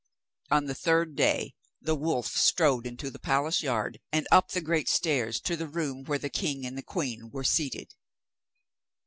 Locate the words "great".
4.59-4.89